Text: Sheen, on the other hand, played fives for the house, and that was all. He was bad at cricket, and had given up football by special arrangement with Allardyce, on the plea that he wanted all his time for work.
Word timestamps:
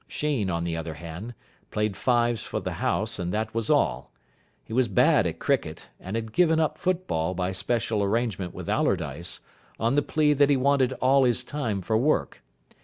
Sheen, 0.07 0.49
on 0.49 0.63
the 0.63 0.75
other 0.75 0.95
hand, 0.95 1.35
played 1.69 1.95
fives 1.95 2.41
for 2.41 2.59
the 2.59 2.71
house, 2.81 3.19
and 3.19 3.31
that 3.33 3.53
was 3.53 3.69
all. 3.69 4.11
He 4.63 4.73
was 4.73 4.87
bad 4.87 5.27
at 5.27 5.37
cricket, 5.37 5.89
and 5.99 6.15
had 6.15 6.33
given 6.33 6.59
up 6.59 6.79
football 6.79 7.35
by 7.35 7.51
special 7.51 8.01
arrangement 8.01 8.51
with 8.51 8.67
Allardyce, 8.67 9.41
on 9.79 9.93
the 9.93 10.01
plea 10.01 10.33
that 10.33 10.49
he 10.49 10.57
wanted 10.57 10.93
all 10.93 11.23
his 11.23 11.43
time 11.43 11.81
for 11.83 11.97
work. 11.99 12.41